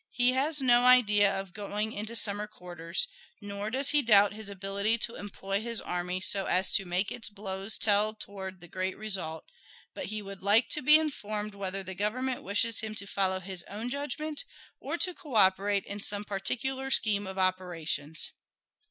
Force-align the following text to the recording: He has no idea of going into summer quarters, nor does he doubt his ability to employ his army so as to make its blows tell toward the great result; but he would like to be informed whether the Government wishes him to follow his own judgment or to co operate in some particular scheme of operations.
He 0.09 0.31
has 0.31 0.63
no 0.63 0.85
idea 0.85 1.31
of 1.31 1.53
going 1.53 1.93
into 1.93 2.15
summer 2.15 2.47
quarters, 2.47 3.07
nor 3.39 3.69
does 3.69 3.91
he 3.91 4.01
doubt 4.01 4.33
his 4.33 4.49
ability 4.49 4.97
to 4.97 5.13
employ 5.13 5.61
his 5.61 5.79
army 5.79 6.21
so 6.21 6.45
as 6.47 6.73
to 6.73 6.85
make 6.85 7.11
its 7.11 7.29
blows 7.29 7.77
tell 7.77 8.15
toward 8.15 8.61
the 8.61 8.67
great 8.67 8.97
result; 8.97 9.45
but 9.93 10.05
he 10.05 10.23
would 10.23 10.41
like 10.41 10.69
to 10.69 10.81
be 10.81 10.97
informed 10.97 11.53
whether 11.53 11.83
the 11.83 11.93
Government 11.93 12.41
wishes 12.41 12.79
him 12.79 12.95
to 12.95 13.05
follow 13.05 13.39
his 13.39 13.61
own 13.67 13.89
judgment 13.91 14.43
or 14.79 14.97
to 14.97 15.13
co 15.13 15.35
operate 15.35 15.85
in 15.85 15.99
some 15.99 16.23
particular 16.23 16.89
scheme 16.89 17.27
of 17.27 17.37
operations. 17.37 18.31